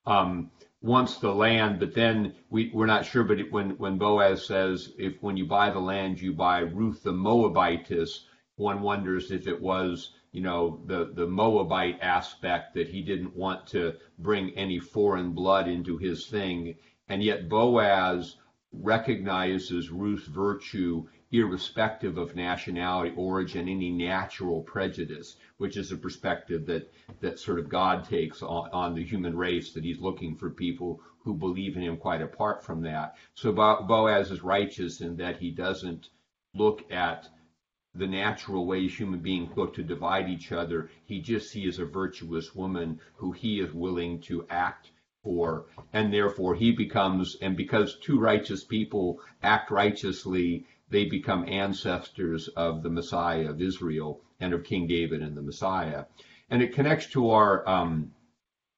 Um, 0.05 0.51
wants 0.81 1.17
the 1.17 1.33
land, 1.33 1.79
but 1.79 1.95
then 1.95 2.35
we, 2.51 2.69
we're 2.71 2.85
not 2.85 3.05
sure. 3.05 3.23
But 3.23 3.39
when, 3.49 3.71
when 3.71 3.97
Boaz 3.97 4.45
says, 4.45 4.93
if 4.99 5.21
when 5.21 5.35
you 5.35 5.47
buy 5.47 5.71
the 5.71 5.79
land, 5.79 6.21
you 6.21 6.31
buy 6.31 6.59
Ruth 6.59 7.01
the 7.01 7.11
Moabitess, 7.11 8.25
one 8.57 8.81
wonders 8.81 9.31
if 9.31 9.47
it 9.47 9.61
was, 9.61 10.13
you 10.31 10.41
know, 10.41 10.81
the, 10.85 11.11
the 11.13 11.27
Moabite 11.27 11.99
aspect 12.01 12.73
that 12.73 12.87
he 12.87 13.01
didn't 13.01 13.35
want 13.35 13.67
to 13.67 13.93
bring 14.19 14.51
any 14.51 14.79
foreign 14.79 15.31
blood 15.31 15.67
into 15.67 15.97
his 15.97 16.27
thing. 16.27 16.75
And 17.09 17.21
yet 17.21 17.49
Boaz 17.49 18.37
recognizes 18.71 19.89
Ruth's 19.89 20.27
virtue 20.27 21.07
irrespective 21.31 22.17
of 22.17 22.35
nationality, 22.35 23.13
origin, 23.17 23.67
any 23.67 23.89
natural 23.89 24.61
prejudice, 24.61 25.35
which 25.57 25.75
is 25.75 25.91
a 25.91 25.97
perspective 25.97 26.65
that, 26.65 26.91
that 27.19 27.39
sort 27.39 27.59
of 27.59 27.67
God 27.67 28.05
takes 28.05 28.41
on, 28.41 28.69
on 28.71 28.95
the 28.95 29.03
human 29.03 29.35
race, 29.35 29.73
that 29.73 29.83
he's 29.83 29.99
looking 29.99 30.35
for 30.35 30.49
people 30.49 31.01
who 31.19 31.33
believe 31.33 31.75
in 31.75 31.81
him 31.81 31.97
quite 31.97 32.21
apart 32.21 32.63
from 32.63 32.81
that. 32.83 33.15
So 33.33 33.51
Boaz 33.51 34.31
is 34.31 34.43
righteous 34.43 35.01
in 35.01 35.17
that 35.17 35.37
he 35.37 35.51
doesn't 35.51 36.09
look 36.53 36.89
at 36.91 37.27
the 37.95 38.07
natural 38.07 38.65
ways 38.65 38.93
human 38.93 39.19
beings 39.19 39.55
look 39.55 39.73
to 39.73 39.83
divide 39.83 40.29
each 40.29 40.51
other. 40.51 40.89
He 41.05 41.21
just 41.21 41.49
sees 41.49 41.79
a 41.79 41.85
virtuous 41.85 42.53
woman 42.53 42.99
who 43.15 43.31
he 43.31 43.59
is 43.59 43.73
willing 43.73 44.21
to 44.21 44.45
act 44.49 44.91
for, 45.23 45.65
and 45.93 46.13
therefore 46.13 46.55
he 46.55 46.71
becomes, 46.71 47.35
and 47.41 47.57
because 47.57 47.97
two 47.99 48.19
righteous 48.19 48.63
people 48.63 49.19
act 49.41 49.71
righteously, 49.71 50.65
they 50.89 51.05
become 51.05 51.47
ancestors 51.47 52.47
of 52.49 52.83
the 52.83 52.89
Messiah 52.89 53.49
of 53.49 53.61
Israel 53.61 54.21
and 54.39 54.53
of 54.53 54.63
King 54.63 54.87
David 54.87 55.21
and 55.21 55.35
the 55.35 55.41
Messiah. 55.41 56.05
And 56.49 56.61
it 56.61 56.73
connects 56.73 57.07
to 57.07 57.31
our 57.31 57.67
um, 57.67 58.11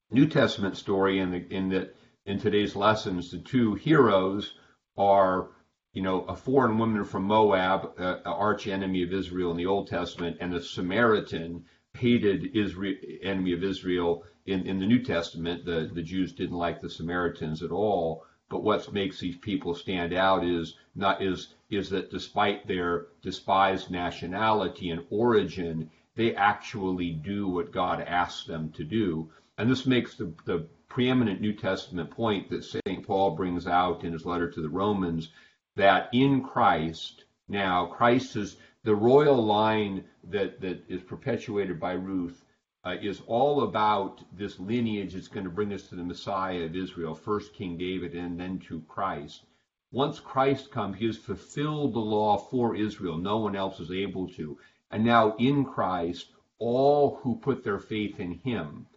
New 0.10 0.28
Testament 0.28 0.78
story 0.78 1.20
in, 1.20 1.32
the, 1.32 1.46
in 1.54 1.70
that 1.70 1.96
in 2.26 2.40
today's 2.40 2.76
lessons, 2.76 3.32
the 3.32 3.40
two 3.40 3.74
heroes 3.76 4.54
are, 4.98 5.50
you 5.98 6.04
know, 6.04 6.26
a 6.26 6.36
foreign 6.36 6.78
woman 6.78 7.04
from 7.04 7.24
Moab, 7.24 7.94
uh, 7.98 8.18
an 8.18 8.32
arch 8.32 8.68
enemy 8.68 9.02
of 9.02 9.12
Israel 9.12 9.50
in 9.50 9.58
the 9.58 9.66
Old 9.66 9.88
Testament, 9.88 10.38
and 10.40 10.54
a 10.54 10.62
Samaritan, 10.62 11.66
hated 11.96 12.56
Israel, 12.56 12.94
enemy 13.24 13.54
of 13.54 13.64
Israel 13.64 14.24
in, 14.46 14.68
in 14.68 14.78
the 14.78 14.86
New 14.86 15.02
Testament. 15.04 15.66
The, 15.66 15.90
the 15.92 16.04
Jews 16.04 16.34
didn't 16.34 16.56
like 16.56 16.82
the 16.82 16.90
Samaritans 16.92 17.64
at 17.64 17.72
all. 17.72 18.24
But 18.48 18.62
what 18.62 18.94
makes 18.94 19.20
these 19.20 19.38
people 19.38 19.74
stand 19.74 20.14
out 20.14 20.46
is 20.46 20.76
not 20.94 21.24
is 21.24 21.56
is 21.72 21.90
that 21.90 22.12
despite 22.12 22.68
their 22.68 23.08
despised 23.24 23.90
nationality 23.90 24.92
and 24.92 25.04
origin, 25.10 25.90
they 26.14 26.36
actually 26.36 27.14
do 27.14 27.48
what 27.48 27.72
God 27.72 28.02
asks 28.02 28.46
them 28.46 28.72
to 28.74 28.84
do. 28.84 29.32
And 29.58 29.68
this 29.68 29.88
makes 29.88 30.14
the, 30.14 30.32
the 30.46 30.68
preeminent 30.90 31.42
New 31.42 31.54
Testament 31.54 32.12
point 32.12 32.52
that 32.52 32.64
St. 32.64 33.04
Paul 33.04 33.32
brings 33.32 33.66
out 33.66 34.04
in 34.04 34.14
his 34.14 34.28
letter 34.28 34.52
to 34.52 34.62
the 34.62 34.70
Romans 34.70 35.30
that 35.78 36.10
in 36.12 36.44
Christ, 36.44 37.24
now 37.48 37.86
Christ 37.86 38.36
is 38.36 38.58
the 38.84 38.96
royal 38.96 39.42
line 39.44 40.04
that, 40.30 40.60
that 40.62 40.84
is 40.90 41.02
perpetuated 41.02 41.80
by 41.80 41.94
Ruth 41.94 42.44
uh, 42.84 42.96
is 43.02 43.22
all 43.28 43.64
about 43.64 44.24
this 44.36 44.60
lineage 44.60 45.14
that's 45.14 45.28
going 45.28 45.44
to 45.44 45.52
bring 45.52 45.74
us 45.74 45.88
to 45.88 45.96
the 45.96 46.04
Messiah 46.04 46.64
of 46.64 46.76
Israel, 46.76 47.14
first 47.14 47.54
King 47.54 47.78
David 47.78 48.16
and 48.16 48.40
then 48.40 48.60
to 48.68 48.82
Christ. 48.88 49.44
once 49.92 50.20
Christ 50.20 50.72
comes, 50.72 50.98
he 50.98 51.06
has 51.06 51.18
fulfilled 51.18 51.94
the 51.94 52.00
law 52.00 52.38
for 52.38 52.76
Israel. 52.76 53.18
No 53.18 53.38
one 53.38 53.56
else 53.56 53.80
is 53.80 53.92
able 53.92 54.28
to. 54.30 54.58
And 54.92 55.04
now 55.06 55.36
in 55.38 55.64
Christ, 55.64 56.28
all 56.60 57.20
who 57.22 57.38
put 57.38 57.64
their 57.64 57.80
faith 57.80 58.20
in 58.20 58.34
him 58.40 58.88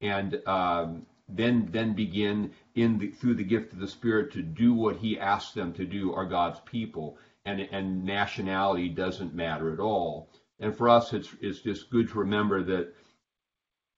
and 0.00 0.40
um, 0.46 1.06
then 1.28 1.68
then 1.70 1.94
begin 1.94 2.52
in 2.74 2.98
the, 2.98 3.08
through 3.08 3.34
the 3.34 3.44
gift 3.44 3.72
of 3.72 3.78
the 3.78 3.88
Spirit 3.88 4.32
to 4.32 4.42
do 4.42 4.74
what 4.74 4.96
He 4.96 5.18
asks 5.18 5.52
them 5.52 5.72
to 5.74 5.84
do 5.84 6.12
are 6.14 6.26
God's 6.26 6.60
people, 6.60 7.18
and 7.44 7.60
and 7.60 8.04
nationality 8.04 8.88
doesn't 8.88 9.34
matter 9.34 9.72
at 9.72 9.80
all. 9.80 10.30
And 10.60 10.76
for 10.76 10.88
us, 10.88 11.12
it's 11.12 11.34
it's 11.40 11.60
just 11.60 11.90
good 11.90 12.08
to 12.10 12.18
remember 12.18 12.62
that 12.64 12.94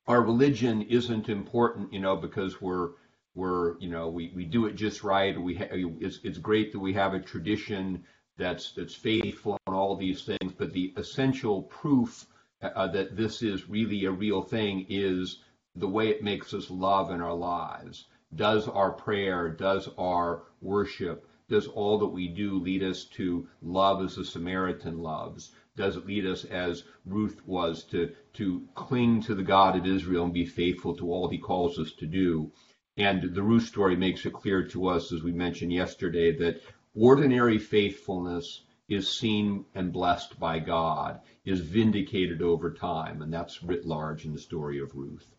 our 0.06 0.22
religion 0.22 0.82
isn't 0.82 1.28
important, 1.28 1.92
you 1.92 2.00
know, 2.00 2.16
because 2.16 2.60
we're 2.60 2.90
we're 3.34 3.78
you 3.78 3.90
know 3.90 4.08
we, 4.08 4.32
we 4.34 4.44
do 4.44 4.66
it 4.66 4.76
just 4.76 5.02
right. 5.02 5.40
We 5.40 5.56
ha- 5.56 5.68
it's 5.72 6.20
it's 6.22 6.38
great 6.38 6.72
that 6.72 6.80
we 6.80 6.92
have 6.94 7.14
a 7.14 7.20
tradition 7.20 8.04
that's 8.36 8.72
that's 8.72 8.94
faithful 8.94 9.58
and 9.66 9.76
all 9.76 9.96
these 9.96 10.24
things, 10.24 10.52
but 10.56 10.72
the 10.72 10.92
essential 10.96 11.62
proof 11.62 12.26
uh, 12.62 12.86
that 12.88 13.16
this 13.16 13.42
is 13.42 13.68
really 13.68 14.04
a 14.04 14.10
real 14.10 14.42
thing 14.42 14.86
is 14.88 15.40
the 15.76 15.88
way 15.88 16.08
it 16.08 16.22
makes 16.22 16.54
us 16.54 16.70
love 16.70 17.10
in 17.10 17.20
our 17.20 17.34
lives. 17.34 18.06
Does 18.36 18.66
our 18.66 18.90
prayer, 18.90 19.48
does 19.50 19.88
our 19.96 20.44
worship, 20.60 21.28
does 21.48 21.68
all 21.68 21.98
that 21.98 22.06
we 22.06 22.26
do 22.26 22.58
lead 22.58 22.82
us 22.82 23.04
to 23.04 23.46
love 23.62 24.02
as 24.02 24.16
the 24.16 24.24
Samaritan 24.24 24.98
loves? 24.98 25.52
Does 25.76 25.96
it 25.96 26.06
lead 26.06 26.26
us 26.26 26.44
as 26.44 26.84
Ruth 27.04 27.46
was 27.46 27.84
to, 27.84 28.12
to 28.34 28.66
cling 28.74 29.20
to 29.22 29.34
the 29.34 29.42
God 29.42 29.76
of 29.76 29.86
Israel 29.86 30.24
and 30.24 30.32
be 30.32 30.46
faithful 30.46 30.96
to 30.96 31.12
all 31.12 31.28
he 31.28 31.38
calls 31.38 31.78
us 31.78 31.92
to 31.98 32.06
do? 32.06 32.50
And 32.96 33.34
the 33.34 33.42
Ruth 33.42 33.66
story 33.66 33.94
makes 33.94 34.24
it 34.24 34.32
clear 34.32 34.66
to 34.68 34.86
us, 34.86 35.12
as 35.12 35.22
we 35.22 35.32
mentioned 35.32 35.72
yesterday, 35.72 36.36
that 36.38 36.62
ordinary 36.94 37.58
faithfulness 37.58 38.64
is 38.88 39.08
seen 39.08 39.64
and 39.74 39.92
blessed 39.92 40.38
by 40.38 40.58
God, 40.58 41.20
is 41.44 41.60
vindicated 41.60 42.40
over 42.42 42.72
time, 42.72 43.22
and 43.22 43.32
that's 43.32 43.62
writ 43.62 43.84
large 43.84 44.24
in 44.24 44.32
the 44.32 44.38
story 44.38 44.80
of 44.80 44.94
Ruth. 44.94 45.34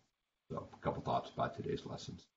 So 0.50 0.70
a 0.72 0.84
couple 0.84 1.02
thoughts 1.02 1.32
about 1.32 1.56
today's 1.56 1.86
lessons. 1.86 2.28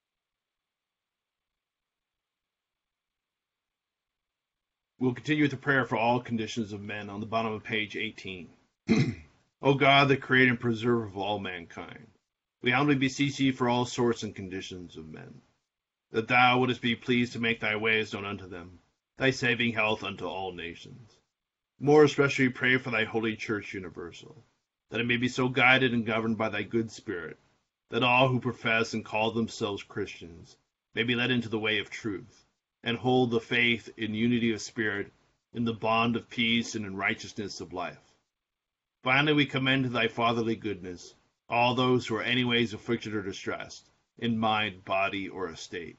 We'll 5.01 5.15
continue 5.15 5.45
with 5.45 5.53
the 5.53 5.57
prayer 5.57 5.85
for 5.85 5.97
all 5.97 6.19
conditions 6.19 6.73
of 6.73 6.81
men 6.81 7.09
on 7.09 7.21
the 7.21 7.27
bottom 7.27 7.53
of 7.53 7.63
page 7.63 7.95
18. 7.95 8.51
o 9.63 9.75
God, 9.75 10.09
the 10.09 10.17
creator 10.17 10.51
and 10.51 10.59
preserver 10.59 11.05
of 11.05 11.17
all 11.17 11.39
mankind, 11.39 12.09
we 12.63 12.73
humbly 12.73 12.97
beseech 12.97 13.37
thee 13.37 13.53
for 13.53 13.69
all 13.69 13.85
sorts 13.85 14.25
and 14.25 14.35
conditions 14.35 14.97
of 14.97 15.07
men, 15.07 15.41
that 16.11 16.27
thou 16.27 16.59
wouldest 16.59 16.81
be 16.81 16.97
pleased 16.97 17.35
to 17.35 17.39
make 17.39 17.61
thy 17.61 17.77
ways 17.77 18.13
known 18.13 18.25
unto 18.25 18.49
them, 18.49 18.81
thy 19.19 19.31
saving 19.31 19.73
health 19.73 20.03
unto 20.03 20.27
all 20.27 20.53
nations. 20.53 21.17
More 21.79 22.03
especially 22.03 22.49
pray 22.49 22.77
for 22.77 22.91
thy 22.91 23.05
holy 23.05 23.37
church 23.37 23.75
universal, 23.75 24.45
that 24.91 25.01
it 25.01 25.07
may 25.07 25.17
be 25.17 25.29
so 25.29 25.49
guided 25.49 25.93
and 25.93 26.05
governed 26.05 26.39
by 26.39 26.49
thy 26.49 26.65
good 26.65 26.91
spirit 26.91 27.39
that 27.91 28.03
all 28.03 28.27
who 28.27 28.41
profess 28.41 28.95
and 28.95 29.05
call 29.05 29.31
themselves 29.31 29.85
Christians 29.85 30.57
may 30.93 31.05
be 31.05 31.15
led 31.15 31.31
into 31.31 31.49
the 31.49 31.59
way 31.61 31.79
of 31.79 31.89
truth, 31.89 32.48
and 32.83 32.97
hold 32.97 33.31
the 33.31 33.41
faith 33.41 33.89
in 33.97 34.15
unity 34.15 34.53
of 34.53 34.61
spirit, 34.61 35.13
in 35.53 35.65
the 35.65 35.75
bond 35.75 36.17
of 36.17 36.29
peace, 36.31 36.75
and 36.75 36.85
in 36.87 36.97
righteousness 36.97 37.61
of 37.61 37.73
life. 37.73 38.15
Finally, 39.03 39.33
we 39.33 39.47
commend 39.47 39.85
to 39.85 39.91
thy 39.91 40.09
fatherly 40.09 40.57
goodness 40.57 41.15
all 41.49 41.75
those 41.75 42.07
who 42.07 42.17
are 42.17 42.23
anyways 42.23 42.75
afflicted 42.75 43.15
or 43.15 43.23
distressed, 43.23 43.91
in 44.19 44.39
mind, 44.39 44.85
body, 44.85 45.29
or 45.29 45.49
estate 45.49 45.99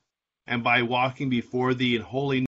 and 0.47 0.63
by 0.63 0.81
walking 0.81 1.29
before 1.29 1.73
thee 1.73 1.95
in 1.95 2.01
holiness 2.01 2.39